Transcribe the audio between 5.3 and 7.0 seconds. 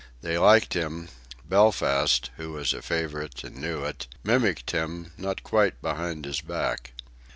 quite behind his back.